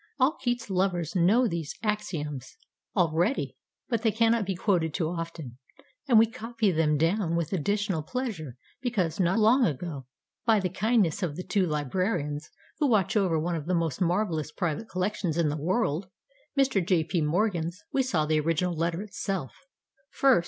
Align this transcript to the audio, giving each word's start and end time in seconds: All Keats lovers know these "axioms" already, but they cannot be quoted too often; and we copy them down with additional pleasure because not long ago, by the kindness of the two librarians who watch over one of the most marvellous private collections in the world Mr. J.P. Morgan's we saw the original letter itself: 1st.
All 0.19 0.35
Keats 0.41 0.71
lovers 0.71 1.15
know 1.15 1.47
these 1.47 1.75
"axioms" 1.83 2.57
already, 2.95 3.55
but 3.87 4.01
they 4.01 4.11
cannot 4.11 4.47
be 4.47 4.55
quoted 4.55 4.95
too 4.95 5.09
often; 5.09 5.59
and 6.07 6.17
we 6.17 6.25
copy 6.25 6.71
them 6.71 6.97
down 6.97 7.35
with 7.35 7.53
additional 7.53 8.01
pleasure 8.01 8.57
because 8.81 9.19
not 9.19 9.37
long 9.37 9.63
ago, 9.63 10.07
by 10.43 10.59
the 10.59 10.69
kindness 10.69 11.21
of 11.21 11.35
the 11.35 11.43
two 11.43 11.67
librarians 11.67 12.49
who 12.79 12.87
watch 12.89 13.15
over 13.15 13.37
one 13.39 13.53
of 13.55 13.67
the 13.67 13.75
most 13.75 14.01
marvellous 14.01 14.51
private 14.51 14.89
collections 14.89 15.37
in 15.37 15.49
the 15.49 15.55
world 15.61 16.09
Mr. 16.57 16.83
J.P. 16.83 17.21
Morgan's 17.21 17.83
we 17.93 18.01
saw 18.01 18.25
the 18.25 18.39
original 18.39 18.73
letter 18.75 19.03
itself: 19.03 19.51
1st. 20.19 20.39